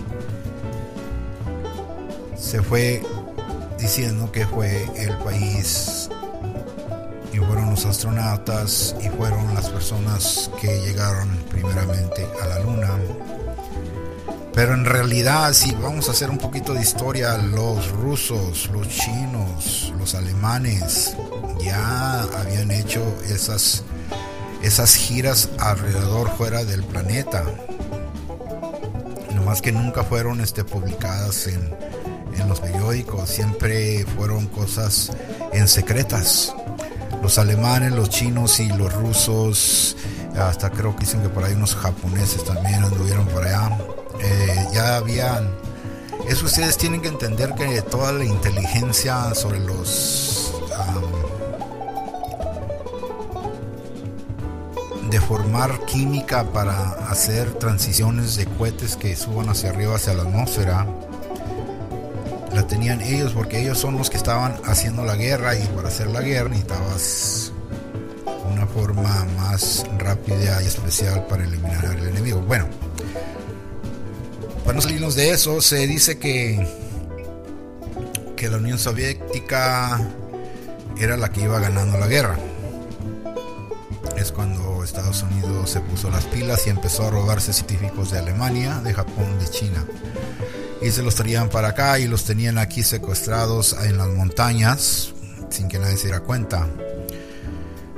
se 2.38 2.62
fue 2.62 3.02
diciendo 3.80 4.32
que 4.32 4.46
fue 4.46 4.90
el 4.98 5.18
país 5.20 6.10
y 7.34 7.38
fueron 7.38 7.72
los 7.72 7.86
astronautas 7.86 8.96
y 9.02 9.10
fueron 9.10 9.54
las 9.56 9.70
personas 9.70 10.52
que 10.62 10.82
llegaron 10.82 11.30
primeramente 11.50 12.28
a 12.42 12.48
la 12.48 12.60
luna. 12.60 12.90
Pero 14.54 14.76
en 14.76 14.86
realidad, 14.86 15.52
si 15.54 15.72
vamos 15.74 16.10
a 16.10 16.12
hacer 16.12 16.30
un 16.30 16.38
poquito 16.38 16.76
de 16.76 16.82
historia, 16.82 17.38
los 17.38 17.90
rusos, 17.90 18.70
los 18.72 18.88
chinos, 18.88 19.92
los 19.98 20.14
alemanes, 20.14 21.18
ya 21.63 22.24
habían 22.24 22.72
hecho 22.72 23.01
esas, 23.27 23.84
esas 24.62 24.96
giras 24.96 25.50
alrededor 25.60 26.29
fuera 26.36 26.63
del 26.63 26.84
planeta. 26.84 27.43
Nomás 29.36 29.62
que 29.62 29.72
nunca 29.72 30.03
fueron 30.03 30.41
este, 30.41 30.63
publicadas 30.63 31.48
en, 31.48 31.75
en 32.38 32.48
los 32.50 32.60
periódicos, 32.60 33.29
siempre 33.29 34.05
fueron 34.15 34.48
cosas 34.48 35.12
en 35.51 35.67
secretas. 35.67 36.53
Los 37.22 37.38
alemanes, 37.38 37.93
los 37.93 38.10
chinos 38.10 38.60
y 38.60 38.67
los 38.67 38.91
rusos, 38.93 39.96
hasta 40.38 40.70
creo 40.70 40.96
que 40.96 41.01
dicen 41.01 41.22
que 41.22 41.29
por 41.29 41.43
ahí 41.43 41.53
unos 41.53 41.75
japoneses 41.75 42.43
también 42.43 42.84
anduvieron 42.84 43.25
por 43.27 43.46
allá, 43.46 43.77
eh, 44.22 44.67
ya 44.74 44.98
habían... 44.98 45.50
Eso 46.27 46.46
ustedes 46.46 46.77
tienen 46.77 47.01
que 47.01 47.10
entender 47.10 47.53
que 47.53 47.82
toda 47.82 48.13
la 48.13 48.24
inteligencia 48.24 49.36
sobre 49.36 49.60
los 49.60 50.33
de 55.13 55.22
formar 55.22 55.86
química 55.86 56.43
para 56.51 56.93
hacer 57.08 57.53
transiciones 57.60 58.36
de 58.36 58.48
cohetes 58.48 58.96
que 58.96 59.15
suban 59.15 59.48
hacia 59.48 59.70
arriba, 59.70 59.96
hacia 59.96 60.15
la 60.15 60.24
atmósfera, 60.24 60.88
la 62.51 62.65
tenían 62.65 63.00
ellos 63.00 63.32
porque 63.34 63.62
ellos 63.62 63.77
son 63.77 63.96
los 63.96 64.10
que 64.10 64.17
estaban 64.17 64.60
haciendo 64.65 65.05
la 65.05 65.15
guerra 65.15 65.55
y 65.55 65.62
para 65.67 65.89
hacer 65.89 66.08
la 66.08 66.22
guerra 66.22 66.50
necesitabas 66.50 67.51
una 68.51 68.65
forma 68.65 69.24
más 69.38 69.86
rápida 70.00 70.63
y 70.63 70.65
especial 70.65 71.27
para 71.27 71.43
eliminar 71.43 71.86
al 71.86 72.08
enemigo. 72.08 72.41
Bueno, 72.41 72.65
para 74.65 74.74
no 74.74 74.82
salirnos 74.82 75.13
de 75.13 75.29
eso, 75.29 75.62
se 75.62 75.86
dice 75.86 76.17
que, 76.17 76.67
que 78.36 78.50
la 78.50 78.58
Unión 78.58 78.79
Soviética 78.79 80.01
era 80.98 81.17
la 81.17 81.29
que 81.29 81.41
iba 81.41 81.60
ganando 81.60 82.00
la 82.00 82.08
guerra. 82.08 82.36
Es 84.24 84.32
cuando 84.32 84.86
Estados 84.86 85.22
Unidos 85.22 85.72
se 85.72 85.82
puso 85.82 86.10
las 86.10 86.24
pilas 86.24 86.65
y 86.65 86.70
empezó 86.70 87.06
a 87.06 87.10
robarse 87.10 87.51
científicos 87.51 88.12
de 88.12 88.20
Alemania, 88.20 88.80
de 88.80 88.94
Japón, 88.94 89.38
de 89.38 89.50
China. 89.50 89.86
Y 90.82 90.92
se 90.92 91.03
los 91.03 91.15
traían 91.15 91.50
para 91.50 91.70
acá 91.70 92.00
y 92.00 92.08
los 92.08 92.24
tenían 92.24 92.58
aquí 92.58 92.84
secuestrados 92.84 93.75
en 93.84 93.98
las 93.98 94.08
montañas, 94.08 95.13
sin 95.50 95.68
que 95.68 95.77
nadie 95.77 95.98
se 95.98 96.03
diera 96.03 96.22
cuenta. 96.22 96.70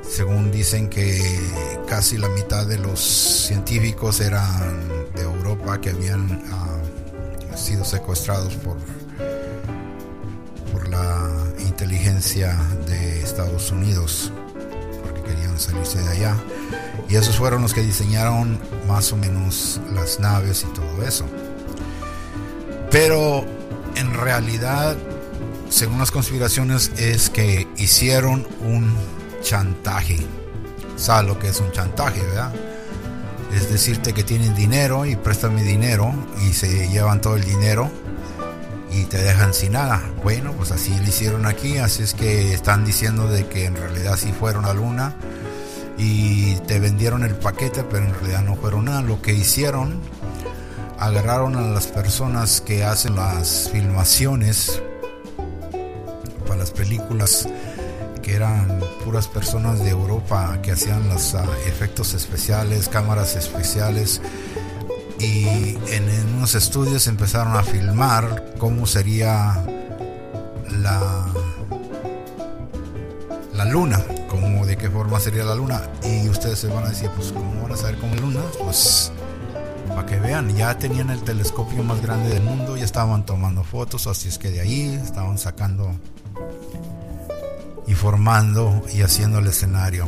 Según 0.02 0.50
dicen 0.50 0.88
que 0.88 1.40
casi 1.86 2.18
la 2.18 2.28
mitad 2.30 2.66
de 2.66 2.78
los 2.78 2.98
científicos 2.98 4.18
eran 4.18 4.88
de 5.14 5.22
Europa 5.22 5.80
que 5.80 5.90
habían 5.90 6.42
ah, 6.50 7.56
sido 7.56 7.84
secuestrados 7.84 8.56
por, 8.56 8.78
por 10.72 10.88
la 10.88 11.30
inteligencia 11.60 12.58
de 12.88 13.22
Estados 13.22 13.70
Unidos, 13.70 14.32
salirse 15.58 15.98
de 15.98 16.08
allá. 16.08 16.36
Y 17.08 17.16
esos 17.16 17.36
fueron 17.36 17.62
los 17.62 17.72
que 17.72 17.82
diseñaron 17.82 18.58
más 18.88 19.12
o 19.12 19.16
menos 19.16 19.80
las 19.94 20.18
naves 20.20 20.66
y 20.68 20.74
todo 20.74 21.06
eso. 21.06 21.26
Pero 22.90 23.44
en 23.96 24.14
realidad, 24.14 24.96
según 25.68 25.98
las 25.98 26.10
conspiraciones, 26.10 26.90
es 26.96 27.30
que 27.30 27.68
hicieron 27.76 28.46
un 28.60 28.94
chantaje. 29.42 30.18
¿Sabe 30.96 31.28
lo 31.28 31.38
que 31.38 31.48
es 31.48 31.60
un 31.60 31.70
chantaje, 31.72 32.22
verdad? 32.22 32.52
Es 33.54 33.70
decirte 33.70 34.12
que 34.12 34.24
tienen 34.24 34.54
dinero 34.54 35.06
y 35.06 35.14
préstame 35.16 35.62
dinero 35.62 36.12
y 36.46 36.52
se 36.52 36.88
llevan 36.88 37.20
todo 37.20 37.36
el 37.36 37.44
dinero 37.44 37.90
y 38.90 39.04
te 39.04 39.18
dejan 39.18 39.54
sin 39.54 39.72
nada. 39.72 40.02
Bueno, 40.22 40.52
pues 40.52 40.72
así 40.72 40.94
lo 40.98 41.06
hicieron 41.06 41.46
aquí, 41.46 41.78
así 41.78 42.02
es 42.02 42.14
que 42.14 42.52
están 42.52 42.84
diciendo 42.84 43.28
de 43.28 43.46
que 43.46 43.66
en 43.66 43.76
realidad 43.76 44.16
sí 44.16 44.32
fueron 44.32 44.64
a 44.64 44.72
Luna 44.72 45.14
y 45.98 46.56
te 46.66 46.78
vendieron 46.78 47.24
el 47.24 47.34
paquete, 47.34 47.82
pero 47.84 48.04
en 48.04 48.14
realidad 48.14 48.42
no 48.42 48.56
fueron 48.56 48.86
nada. 48.86 49.02
Lo 49.02 49.22
que 49.22 49.32
hicieron, 49.32 50.00
agarraron 50.98 51.56
a 51.56 51.62
las 51.62 51.86
personas 51.86 52.60
que 52.60 52.84
hacen 52.84 53.16
las 53.16 53.70
filmaciones 53.72 54.82
para 56.46 56.60
las 56.60 56.70
películas 56.70 57.48
que 58.22 58.34
eran 58.34 58.80
puras 59.04 59.28
personas 59.28 59.80
de 59.84 59.90
Europa 59.90 60.58
que 60.60 60.72
hacían 60.72 61.08
los 61.08 61.34
ah, 61.34 61.46
efectos 61.66 62.12
especiales, 62.12 62.88
cámaras 62.88 63.36
especiales 63.36 64.20
y 65.20 65.78
en, 65.92 66.34
unos 66.36 66.54
estudios 66.56 67.06
empezaron 67.06 67.56
a 67.56 67.62
filmar 67.62 68.54
cómo 68.58 68.86
sería 68.86 69.64
la 70.80 71.26
la 73.54 73.64
luna, 73.64 74.04
qué 74.76 74.90
forma 74.90 75.20
sería 75.20 75.44
la 75.44 75.54
luna 75.54 75.82
y 76.02 76.28
ustedes 76.28 76.58
se 76.58 76.68
van 76.68 76.84
a 76.84 76.88
decir, 76.90 77.10
pues 77.16 77.32
cómo 77.32 77.62
van 77.62 77.72
a 77.72 77.76
saber 77.76 77.98
cómo 77.98 78.14
es 78.14 78.20
luna, 78.20 78.40
pues 78.62 79.12
para 79.88 80.06
que 80.06 80.18
vean, 80.18 80.54
ya 80.56 80.76
tenían 80.78 81.10
el 81.10 81.22
telescopio 81.22 81.82
más 81.82 82.02
grande 82.02 82.28
del 82.28 82.42
mundo, 82.42 82.76
ya 82.76 82.84
estaban 82.84 83.24
tomando 83.24 83.64
fotos, 83.64 84.06
así 84.06 84.28
es 84.28 84.38
que 84.38 84.50
de 84.50 84.60
ahí 84.60 85.00
estaban 85.02 85.38
sacando 85.38 85.90
y 87.86 87.94
formando 87.94 88.82
y 88.92 89.02
haciendo 89.02 89.38
el 89.38 89.46
escenario. 89.46 90.06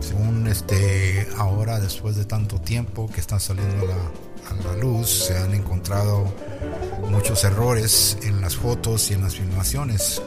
Según 0.00 0.46
este, 0.46 1.26
ahora 1.38 1.80
después 1.80 2.16
de 2.16 2.26
tanto 2.26 2.60
tiempo 2.60 3.08
que 3.12 3.20
están 3.20 3.40
saliendo 3.40 3.86
la, 3.86 3.94
a 4.50 4.74
la 4.74 4.80
luz, 4.80 5.08
se 5.26 5.38
han 5.38 5.54
encontrado 5.54 6.24
muchos 7.10 7.42
errores 7.44 8.18
en 8.22 8.40
las 8.40 8.56
fotos 8.56 9.10
y 9.10 9.14
en 9.14 9.22
las 9.22 9.36
filmaciones. 9.36 10.22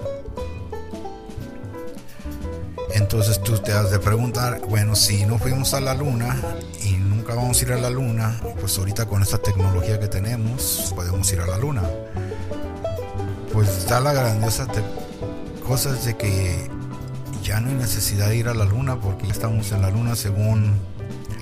Entonces 3.08 3.42
tú 3.42 3.58
te 3.58 3.72
has 3.72 3.90
de 3.90 4.00
preguntar, 4.00 4.60
bueno, 4.68 4.94
si 4.94 5.26
no 5.26 5.40
fuimos 5.40 5.74
a 5.74 5.80
la 5.80 5.94
luna 5.94 6.36
y 6.84 6.98
nunca 6.98 7.36
vamos 7.36 7.58
a 7.58 7.64
ir 7.64 7.72
a 7.72 7.78
la 7.78 7.90
luna, 7.90 8.38
pues 8.60 8.78
ahorita 8.78 9.06
con 9.06 9.24
esta 9.24 9.38
tecnología 9.38 9.98
que 9.98 10.10
tenemos 10.10 10.92
podemos 10.94 11.32
ir 11.32 11.40
a 11.40 11.48
la 11.48 11.58
luna. 11.58 11.84
Pues 13.54 13.88
da 13.88 14.02
la 14.02 14.12
grandiosa 14.12 14.68
cosa 15.65 15.93
de 15.93 16.17
que 16.17 16.70
ya 17.41 17.62
no 17.62 17.70
hay 17.70 17.76
necesidad 17.76 18.28
de 18.28 18.36
ir 18.36 18.50
a 18.50 18.54
la 18.54 18.65
luna 18.65 19.00
porque 19.00 19.26
ya 19.26 19.32
estamos 19.32 19.72
en 19.72 19.84
la 19.84 19.89
luna 19.89 20.13
según 20.17 20.74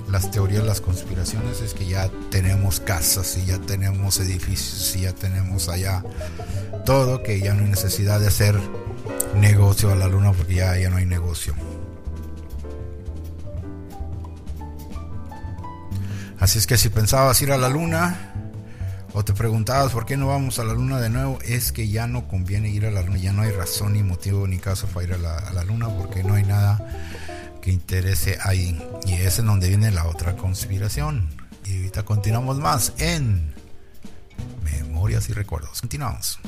las 0.08 0.30
teorías, 0.30 0.64
las 0.64 0.80
conspiraciones, 0.80 1.62
es 1.62 1.74
que 1.74 1.84
ya 1.84 2.08
tenemos 2.30 2.78
casas 2.78 3.36
y 3.38 3.46
ya 3.46 3.58
tenemos 3.58 4.20
edificios 4.20 4.94
y 4.94 5.00
ya 5.00 5.12
tenemos 5.12 5.68
allá 5.68 6.04
todo, 6.84 7.24
que 7.24 7.40
ya 7.40 7.54
no 7.54 7.64
hay 7.64 7.70
necesidad 7.70 8.20
de 8.20 8.28
hacer 8.28 8.56
negocio 9.40 9.90
a 9.92 9.96
la 9.96 10.08
luna 10.08 10.32
porque 10.32 10.54
ya, 10.54 10.76
ya 10.78 10.90
no 10.90 10.96
hay 10.96 11.06
negocio. 11.06 11.54
Así 16.38 16.58
es 16.58 16.66
que 16.66 16.76
si 16.76 16.90
pensabas 16.90 17.40
ir 17.42 17.50
a 17.50 17.56
la 17.56 17.68
luna, 17.68 18.34
o 19.14 19.24
te 19.24 19.32
preguntabas 19.32 19.92
por 19.92 20.04
qué 20.04 20.16
no 20.16 20.26
vamos 20.26 20.58
a 20.58 20.64
la 20.64 20.74
luna 20.74 21.00
de 21.00 21.08
nuevo, 21.08 21.38
es 21.42 21.72
que 21.72 21.88
ya 21.88 22.06
no 22.06 22.28
conviene 22.28 22.68
ir 22.68 22.84
a 22.84 22.90
la 22.90 23.02
luna, 23.02 23.18
ya 23.18 23.32
no 23.32 23.42
hay 23.42 23.50
razón 23.50 23.94
ni 23.94 24.02
motivo 24.02 24.46
ni 24.46 24.58
caso 24.58 24.86
para 24.88 25.06
ir 25.06 25.14
a 25.14 25.18
la, 25.18 25.38
a 25.38 25.52
la 25.52 25.64
luna 25.64 25.88
porque 25.88 26.22
no 26.22 26.34
hay 26.34 26.44
nada 26.44 26.86
que 27.62 27.72
interese 27.72 28.38
ahí. 28.42 28.80
Y 29.06 29.14
es 29.14 29.38
en 29.38 29.46
donde 29.46 29.68
viene 29.68 29.90
la 29.90 30.06
otra 30.06 30.36
conspiración. 30.36 31.30
Y 31.64 31.78
ahorita 31.78 32.04
continuamos 32.04 32.58
más 32.58 32.92
en 32.98 33.54
Memorias 34.62 35.28
y 35.30 35.32
Recuerdos. 35.32 35.80
Continuamos. 35.80 36.38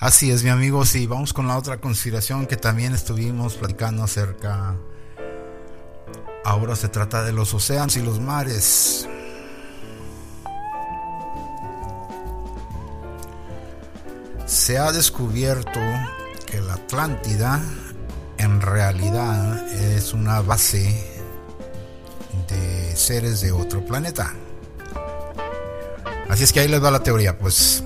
Así 0.00 0.30
es, 0.30 0.42
mi 0.42 0.48
amigo. 0.48 0.86
Sí, 0.86 1.06
vamos 1.06 1.34
con 1.34 1.46
la 1.46 1.58
otra 1.58 1.76
conspiración 1.78 2.46
que 2.46 2.56
también 2.56 2.94
estuvimos 2.94 3.56
platicando 3.56 4.02
acerca. 4.02 4.74
Ahora 6.42 6.74
se 6.74 6.88
trata 6.88 7.22
de 7.22 7.34
los 7.34 7.52
océanos 7.52 7.96
y 7.96 8.02
los 8.02 8.18
mares. 8.18 9.06
Se 14.46 14.78
ha 14.78 14.90
descubierto 14.90 15.80
que 16.46 16.62
la 16.62 16.74
Atlántida 16.74 17.60
en 18.38 18.62
realidad 18.62 19.68
es 19.68 20.14
una 20.14 20.40
base 20.40 21.22
de 22.48 22.96
seres 22.96 23.42
de 23.42 23.52
otro 23.52 23.84
planeta. 23.84 24.32
Así 26.30 26.44
es 26.44 26.54
que 26.54 26.60
ahí 26.60 26.68
les 26.68 26.82
va 26.82 26.90
la 26.90 27.02
teoría, 27.02 27.38
pues 27.38 27.84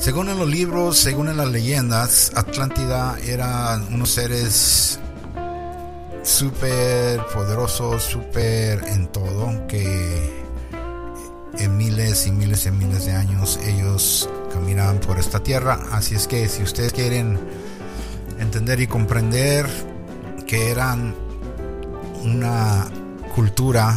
según 0.00 0.30
en 0.30 0.38
los 0.38 0.48
libros, 0.48 0.98
según 0.98 1.28
en 1.28 1.36
las 1.36 1.48
leyendas, 1.48 2.32
Atlántida 2.34 3.18
eran 3.22 3.92
unos 3.92 4.10
seres 4.10 4.98
súper 6.22 7.20
poderosos, 7.32 8.02
súper 8.02 8.82
en 8.88 9.08
todo, 9.08 9.66
que 9.68 10.42
en 11.58 11.76
miles 11.76 12.26
y 12.26 12.32
miles 12.32 12.64
y 12.64 12.70
miles 12.70 13.04
de 13.04 13.12
años 13.12 13.60
ellos 13.62 14.28
caminaban 14.50 15.00
por 15.00 15.18
esta 15.18 15.42
tierra. 15.42 15.78
Así 15.92 16.14
es 16.14 16.26
que 16.26 16.48
si 16.48 16.62
ustedes 16.62 16.94
quieren 16.94 17.38
entender 18.38 18.80
y 18.80 18.86
comprender 18.86 19.66
que 20.46 20.70
eran 20.70 21.14
una 22.24 22.88
cultura 23.34 23.96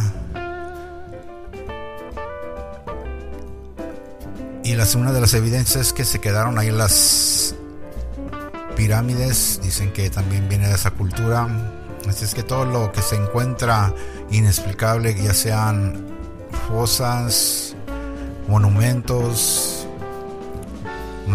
Y 4.74 4.76
la 4.76 4.86
segunda 4.86 5.12
de 5.12 5.20
las 5.20 5.32
evidencias 5.34 5.86
es 5.86 5.92
que 5.92 6.04
se 6.04 6.20
quedaron 6.20 6.58
ahí 6.58 6.72
las 6.72 7.54
pirámides. 8.74 9.60
Dicen 9.62 9.92
que 9.92 10.10
también 10.10 10.48
viene 10.48 10.66
de 10.66 10.74
esa 10.74 10.90
cultura. 10.90 11.46
Así 12.08 12.24
es 12.24 12.34
que 12.34 12.42
todo 12.42 12.64
lo 12.64 12.90
que 12.90 13.00
se 13.00 13.14
encuentra 13.14 13.94
inexplicable, 14.32 15.14
ya 15.14 15.32
sean 15.32 16.04
fosas, 16.68 17.76
monumentos, 18.48 19.86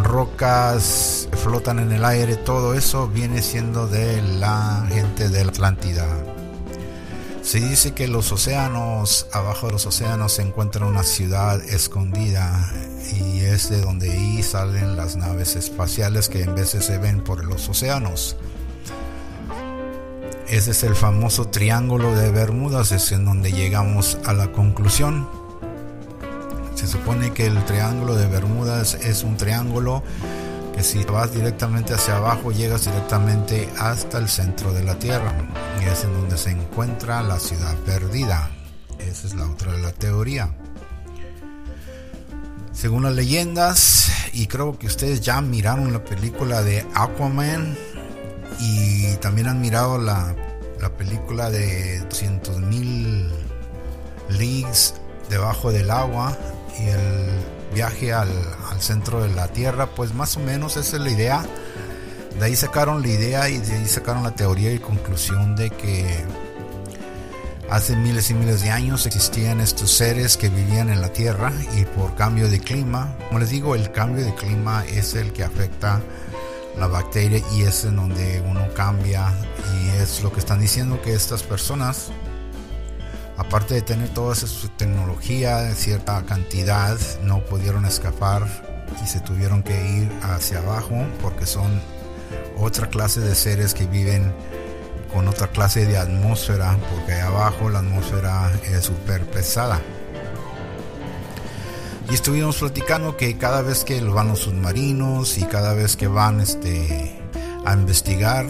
rocas, 0.04 1.30
flotan 1.42 1.80
en 1.80 1.94
el 1.94 2.04
aire, 2.04 2.36
todo 2.36 2.74
eso 2.74 3.08
viene 3.08 3.42
siendo 3.42 3.88
de 3.88 4.22
la 4.22 4.86
gente 4.90 5.30
de 5.30 5.46
la 5.46 5.52
Atlántida. 5.52 6.06
Se 7.50 7.60
dice 7.60 7.96
que 7.96 8.08
los 8.08 8.32
océanos, 8.32 9.26
abajo 9.32 9.66
de 9.66 9.74
los 9.74 9.88
océanos 9.88 10.34
se 10.34 10.44
encuentra 10.44 10.86
una 10.86 11.02
ciudad 11.02 11.60
escondida 11.64 12.72
y 13.12 13.40
es 13.40 13.72
de 13.72 13.82
donde 13.82 14.12
ahí 14.12 14.44
salen 14.44 14.96
las 14.96 15.16
naves 15.16 15.56
espaciales 15.56 16.30
que 16.30 16.44
en 16.44 16.54
veces 16.54 16.86
se 16.86 17.00
ven 17.00 17.24
por 17.24 17.44
los 17.44 17.68
océanos. 17.68 18.36
Ese 20.48 20.70
es 20.70 20.84
el 20.84 20.94
famoso 20.94 21.48
triángulo 21.48 22.16
de 22.16 22.30
Bermudas, 22.30 22.92
es 22.92 23.12
en 23.14 23.26
donde 23.26 23.52
llegamos 23.52 24.20
a 24.28 24.34
la 24.34 24.52
conclusión. 24.52 25.28
Se 26.76 26.86
supone 26.86 27.34
que 27.34 27.48
el 27.48 27.66
triángulo 27.66 28.16
de 28.16 28.28
Bermudas 28.28 28.94
es 28.94 29.24
un 29.24 29.38
triángulo 29.38 30.04
si 30.82 31.04
vas 31.04 31.34
directamente 31.34 31.94
hacia 31.94 32.18
abajo 32.18 32.52
llegas 32.52 32.86
directamente 32.86 33.70
hasta 33.78 34.18
el 34.18 34.30
centro 34.30 34.72
de 34.74 34.84
la 34.84 34.98
Tierra 34.98 35.34
y 35.82 35.86
es 35.86 36.04
en 36.04 36.14
donde 36.14 36.38
se 36.38 36.52
encuentra 36.52 37.22
la 37.22 37.40
ciudad 37.40 37.76
perdida. 37.86 38.50
Esa 39.00 39.28
es 39.28 39.36
la 39.36 39.46
otra 39.46 39.74
de 39.74 39.82
la 39.82 39.92
teoría. 39.92 40.56
Según 42.72 43.04
las 43.04 43.14
leyendas, 43.14 44.10
y 44.32 44.48
creo 44.48 44.80
que 44.80 44.88
ustedes 44.88 45.22
ya 45.22 45.42
miraron 45.42 45.92
la 45.92 46.04
película 46.04 46.62
de 46.62 46.86
Aquaman, 46.94 47.78
y 48.60 49.16
también 49.18 49.48
han 49.48 49.62
mirado 49.62 49.98
la, 49.98 50.36
la 50.80 50.90
película 50.90 51.50
de 51.50 52.00
200 52.00 52.60
mil 52.60 53.30
leagues 54.30 54.96
debajo 55.30 55.72
del 55.72 55.92
agua 55.92 56.38
y 56.80 56.88
el 56.88 57.59
viaje 57.74 58.14
al, 58.14 58.30
al, 58.72 58.82
centro 58.82 59.22
de 59.22 59.30
la 59.30 59.48
Tierra, 59.48 59.88
pues 59.88 60.14
más 60.14 60.38
o 60.38 60.40
menos 60.40 60.78
esa 60.78 60.98
es 60.98 61.02
la 61.02 61.10
idea. 61.10 61.46
De 62.40 62.46
ahí 62.46 62.56
sacaron 62.56 63.02
la 63.02 63.08
idea 63.08 63.50
y 63.50 63.58
de 63.58 63.76
ahí 63.76 63.86
sacaron 63.88 64.24
la 64.24 64.32
teoría 64.32 64.72
y 64.72 64.80
conclusión 64.80 65.56
de 65.56 65.70
que 65.70 66.26
hace 67.70 67.96
miles 67.96 68.30
y 68.32 68.34
miles 68.34 68.62
de 68.62 68.72
años 68.72 69.06
existían 69.06 69.60
estos 69.62 69.92
seres 69.92 70.38
que 70.38 70.50
vivían 70.50 70.90
en 70.90 71.02
la 71.02 71.14
Tierra 71.14 71.52
y 71.78 71.86
por 71.86 72.16
cambio 72.16 72.50
de 72.50 72.60
clima, 72.60 73.16
como 73.28 73.40
les 73.40 73.50
digo, 73.50 73.76
el 73.76 73.92
cambio 73.92 74.26
de 74.26 74.34
clima 74.34 74.84
es 74.86 75.14
el 75.14 75.34
que 75.34 75.44
afecta 75.44 76.02
la 76.78 76.88
bacteria 76.88 77.42
y 77.54 77.64
es 77.64 77.84
en 77.84 77.98
donde 77.98 78.42
uno 78.42 78.62
cambia 78.74 79.34
y 79.74 79.90
es 80.02 80.24
lo 80.24 80.32
que 80.32 80.40
están 80.40 80.60
diciendo 80.60 81.02
que 81.02 81.14
estas 81.14 81.44
personas 81.44 82.12
aparte 83.40 83.74
de 83.74 83.82
tener 83.82 84.10
toda 84.10 84.34
esa 84.34 84.48
tecnología 84.76 85.70
en 85.70 85.76
cierta 85.76 86.22
cantidad 86.26 86.98
no 87.24 87.40
pudieron 87.46 87.86
escapar 87.86 88.46
y 89.02 89.08
se 89.08 89.22
tuvieron 89.22 89.64
que 89.64 89.74
ir 89.74 90.12
hacia 90.22 90.60
abajo 90.60 91.06
porque 91.22 91.46
son 91.46 91.82
otra 92.58 92.90
clase 92.90 93.22
de 93.22 93.34
seres 93.36 93.74
que 93.74 93.86
viven 93.86 94.34
con 95.14 95.28
otra 95.28 95.48
clase 95.48 95.86
de 95.86 95.98
atmósfera 95.98 96.78
porque 96.94 97.14
ahí 97.14 97.22
abajo 97.22 97.70
la 97.70 97.80
atmósfera 97.80 98.52
es 98.72 98.84
súper 98.84 99.26
pesada. 99.26 99.80
Y 102.12 102.16
estuvimos 102.16 102.58
platicando 102.58 103.16
que 103.16 103.38
cada 103.38 103.62
vez 103.62 103.86
que 103.86 104.02
van 104.02 104.28
los 104.30 104.40
submarinos 104.40 105.38
y 105.38 105.44
cada 105.44 105.74
vez 105.74 105.96
que 105.96 106.08
van 106.08 106.42
este, 106.42 107.20
a 107.66 107.74
investigar, 107.74 108.48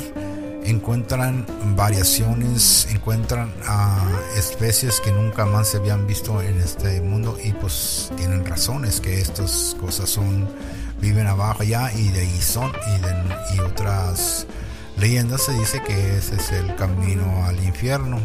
encuentran 0.63 1.45
variaciones, 1.75 2.87
encuentran 2.91 3.51
especies 4.35 4.99
que 4.99 5.11
nunca 5.11 5.45
más 5.45 5.69
se 5.69 5.77
habían 5.77 6.05
visto 6.07 6.41
en 6.41 6.59
este 6.59 7.01
mundo 7.01 7.37
y 7.43 7.53
pues 7.53 8.11
tienen 8.17 8.45
razones 8.45 9.01
que 9.01 9.19
estas 9.19 9.75
cosas 9.79 10.09
son, 10.09 10.47
viven 11.01 11.27
abajo 11.27 11.63
allá 11.63 11.91
y 11.93 12.09
de 12.09 12.21
ahí 12.21 12.41
son 12.41 12.71
y, 12.87 13.55
y 13.55 13.59
otras 13.59 14.45
leyendas 14.97 15.43
se 15.43 15.53
dice 15.53 15.81
que 15.81 16.17
ese 16.17 16.35
es 16.35 16.51
el 16.51 16.75
camino 16.75 17.45
al 17.45 17.63
infierno. 17.63 18.19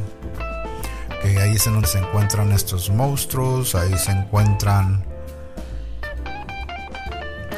Que 1.23 1.39
ahí 1.41 1.55
es 1.55 1.65
donde 1.65 1.89
se 1.89 1.99
encuentran 1.99 2.53
estos 2.53 2.91
monstruos, 2.91 3.75
ahí 3.75 3.97
se 3.97 4.11
encuentran 4.11 5.03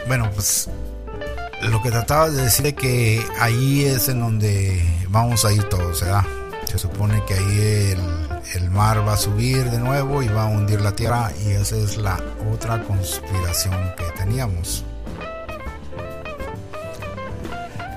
bueno, 0.07 0.31
pues 0.33 0.71
lo 1.71 1.83
que 1.83 1.91
trataba 1.91 2.31
de 2.31 2.43
decir 2.43 2.67
es 2.67 2.75
que 2.75 3.27
ahí 3.41 3.85
es 3.85 4.09
en 4.09 4.21
donde 4.21 4.83
vamos 5.09 5.45
a 5.45 5.53
ir 5.53 5.65
todos, 5.65 6.01
¿verdad? 6.01 6.25
Se 6.67 6.79
supone 6.79 7.23
que 7.27 7.35
ahí 7.35 7.97
el, 8.55 8.71
mar 8.71 9.07
va 9.07 9.15
a 9.15 9.17
subir 9.17 9.71
de 9.71 9.79
nuevo 9.79 10.23
y 10.23 10.29
va 10.29 10.45
a 10.45 10.47
hundir 10.47 10.81
la 10.81 10.93
tierra 10.93 11.33
y 11.45 11.51
esa 11.53 11.77
es 11.77 11.97
la 11.97 12.21
otra 12.53 12.83
conspiración 12.83 13.75
que 13.97 14.05
teníamos. 14.17 14.85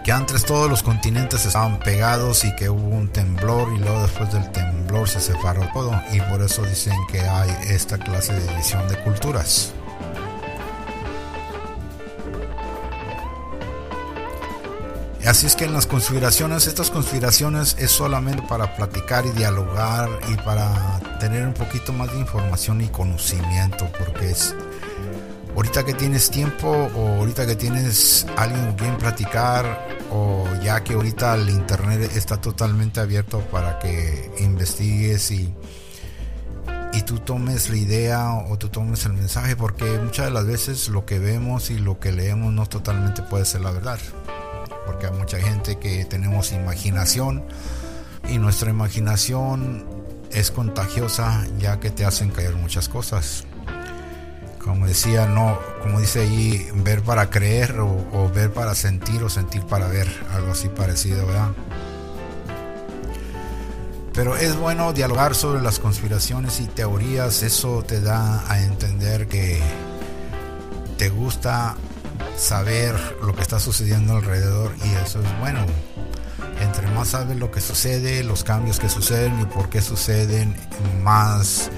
Que 0.05 0.12
antes 0.12 0.45
todos 0.45 0.69
los 0.69 0.82
continentes 0.82 1.45
estaban 1.45 1.79
pegados 1.79 2.45
y 2.45 2.55
que 2.55 2.69
hubo 2.69 2.88
un 2.95 3.10
temblor 3.10 3.73
y 3.73 3.79
luego 3.79 4.01
después 4.03 4.32
del 4.32 4.49
temblor 4.51 5.08
se 5.08 5.19
separó 5.19 5.67
todo 5.73 6.01
y 6.12 6.21
por 6.21 6.41
eso 6.41 6.63
dicen 6.63 6.95
que 7.12 7.21
hay 7.21 7.49
esta 7.67 7.97
clase 7.97 8.34
de 8.34 8.47
división 8.47 8.88
de 8.88 8.97
culturas. 9.03 9.73
Así 15.25 15.45
es 15.45 15.55
que 15.55 15.65
en 15.65 15.73
las 15.73 15.86
conspiraciones, 15.86 16.65
estas 16.65 16.89
conspiraciones 16.89 17.75
es 17.77 17.91
solamente 17.91 18.41
para 18.47 18.75
platicar 18.75 19.25
y 19.25 19.32
dialogar 19.32 20.10
y 20.29 20.36
para 20.38 20.99
tener 21.19 21.45
un 21.45 21.53
poquito 21.53 21.91
más 21.93 22.12
de 22.12 22.19
información 22.19 22.82
y 22.82 22.88
conocimiento, 22.88 23.89
porque 23.99 24.32
es 24.32 24.55
ahorita 25.55 25.84
que 25.86 25.93
tienes 25.93 26.32
tiempo 26.32 26.69
o 26.69 27.19
ahorita 27.19 27.45
que 27.45 27.55
tienes 27.55 28.25
alguien 28.38 28.73
quien 28.75 28.97
platicar 28.97 29.88
o 30.10 30.47
ya 30.63 30.84
que 30.84 30.93
ahorita 30.93 31.36
el 31.36 31.49
internet 31.49 32.12
está 32.15 32.38
totalmente 32.38 33.01
abierto 33.01 33.41
para 33.51 33.77
que 33.77 34.32
investigues 34.39 35.32
y 35.32 35.53
y 36.91 37.03
tú 37.03 37.19
tomes 37.19 37.69
la 37.69 37.77
idea 37.77 38.34
o 38.49 38.58
tú 38.58 38.69
tomes 38.69 39.05
el 39.05 39.13
mensaje 39.13 39.55
porque 39.55 39.86
muchas 39.99 40.25
de 40.25 40.32
las 40.32 40.45
veces 40.45 40.89
lo 40.89 41.05
que 41.05 41.19
vemos 41.19 41.69
y 41.69 41.77
lo 41.77 41.99
que 41.99 42.12
leemos 42.12 42.51
no 42.51 42.65
totalmente 42.65 43.21
puede 43.21 43.45
ser 43.45 43.62
la 43.62 43.71
verdad 43.71 43.99
porque 44.89 45.06
hay 45.06 45.13
mucha 45.13 45.39
gente 45.39 45.78
que 45.78 46.04
tenemos 46.04 46.52
imaginación 46.52 47.43
y 48.28 48.39
nuestra 48.39 48.71
imaginación 48.71 49.86
es 50.32 50.49
contagiosa 50.49 51.45
ya 51.60 51.80
que 51.80 51.91
te 51.91 52.06
hacen 52.06 52.32
caer 52.32 52.56
muchas 52.56 52.89
cosas. 52.89 53.45
Como 54.58 54.88
decía, 54.88 55.28
no, 55.28 55.60
como 55.84 55.99
dice 55.99 56.21
ahí, 56.21 56.67
ver 56.73 57.04
para 57.04 57.30
creer 57.30 57.80
o, 57.80 58.32
ver 58.34 58.52
para 58.52 58.73
sentir 58.73 59.21
o 59.21 59.30
sentir 59.30 59.62
para 59.62 59.88
ver, 59.88 60.08
algo 60.34 60.54
así 60.54 60.69
parecido, 60.69 61.28
¿verdad? 61.28 61.49
Pero 64.15 64.38
es 64.38 64.56
bueno 64.58 64.91
dialogar 64.91 65.36
sobre 65.36 65.62
las 65.62 65.78
conspiraciones 65.78 66.60
y 66.62 66.65
teorías, 66.65 67.43
eso 67.43 67.84
te 67.84 68.02
da 68.02 68.43
a 68.52 68.63
entender 68.63 69.28
que 69.28 69.62
te 70.97 71.10
gusta 71.10 71.75
saber 72.39 72.95
lo 73.21 73.36
que 73.36 73.41
está 73.41 73.60
sucediendo 73.60 74.15
alrededor 74.15 74.73
y 74.84 74.89
eso 75.04 75.21
es 75.21 75.39
bueno. 75.39 75.65
Entre 76.62 76.88
más 76.88 77.10
sabes 77.10 77.38
lo 77.38 77.52
que 77.52 77.62
sucede, 77.62 78.23
los 78.23 78.43
cambios 78.43 78.80
que 78.80 78.89
suceden 78.89 79.39
y 79.41 79.45
por 79.45 79.69
qué 79.69 79.82
suceden, 79.82 80.56
más 81.04 81.69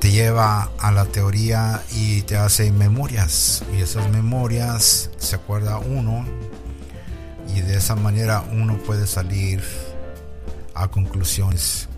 te 0.00 0.10
lleva 0.10 0.70
a 0.78 0.90
la 0.90 1.04
teoría 1.04 1.82
y 1.92 2.22
te 2.22 2.36
hace 2.36 2.72
memorias. 2.72 3.62
Y 3.76 3.82
esas 3.82 4.10
memorias 4.10 5.10
se 5.18 5.36
acuerda 5.36 5.78
uno 5.78 6.26
y 7.54 7.60
de 7.60 7.76
esa 7.76 7.94
manera 7.94 8.42
uno 8.52 8.78
puede 8.78 9.06
salir 9.06 9.62
a 10.74 10.88
conclusiones. 10.88 11.88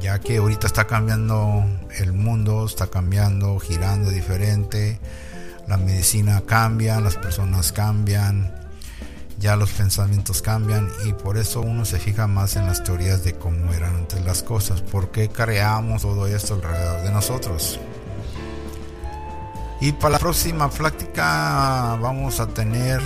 Ya 0.00 0.18
que 0.20 0.38
ahorita 0.38 0.66
está 0.66 0.86
cambiando 0.86 1.64
el 1.98 2.12
mundo, 2.12 2.66
está 2.66 2.88
cambiando, 2.88 3.58
girando 3.58 4.10
diferente 4.10 5.00
la 5.66 5.76
medicina 5.76 6.42
cambia, 6.46 7.00
las 7.00 7.16
personas 7.16 7.72
cambian, 7.72 8.52
ya 9.38 9.56
los 9.56 9.70
pensamientos 9.72 10.42
cambian 10.42 10.90
y 11.06 11.12
por 11.12 11.36
eso 11.36 11.60
uno 11.60 11.84
se 11.84 11.98
fija 11.98 12.26
más 12.26 12.56
en 12.56 12.66
las 12.66 12.82
teorías 12.84 13.24
de 13.24 13.34
cómo 13.34 13.72
eran 13.72 13.96
antes 13.96 14.24
las 14.24 14.42
cosas, 14.42 14.80
por 14.82 15.10
qué 15.10 15.28
creamos 15.28 16.02
todo 16.02 16.26
esto 16.26 16.54
alrededor 16.54 17.02
de 17.02 17.10
nosotros. 17.10 17.80
Y 19.80 19.92
para 19.92 20.12
la 20.12 20.18
próxima 20.18 20.70
práctica 20.70 21.98
vamos 22.00 22.40
a 22.40 22.46
tener 22.46 23.00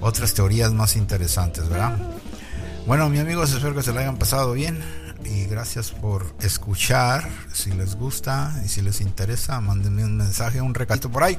otras 0.00 0.32
teorías 0.32 0.72
más 0.72 0.96
interesantes, 0.96 1.68
¿verdad? 1.68 1.98
Bueno, 2.86 3.08
mis 3.10 3.20
amigos, 3.20 3.52
espero 3.52 3.74
que 3.74 3.82
se 3.82 3.92
lo 3.92 4.00
hayan 4.00 4.16
pasado 4.16 4.52
bien 4.52 4.82
y 5.24 5.44
gracias 5.44 5.90
por 5.90 6.34
escuchar. 6.40 7.28
Si 7.52 7.72
les 7.72 7.94
gusta 7.96 8.52
y 8.64 8.68
si 8.68 8.82
les 8.82 9.00
interesa, 9.00 9.60
mándenme 9.60 10.04
un 10.04 10.16
mensaje, 10.16 10.60
un 10.60 10.74
recalto 10.74 11.10
por 11.10 11.24
ahí. 11.24 11.38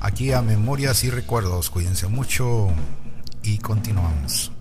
Aquí 0.00 0.32
a 0.32 0.42
Memorias 0.42 1.04
y 1.04 1.10
Recuerdos. 1.10 1.70
Cuídense 1.70 2.06
mucho 2.08 2.68
y 3.42 3.58
continuamos. 3.58 4.52